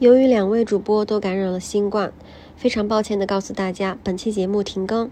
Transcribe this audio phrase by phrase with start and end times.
[0.00, 2.12] 由于两位主播都感染了新冠
[2.56, 5.10] 非常抱歉的告诉大家本期节目停更。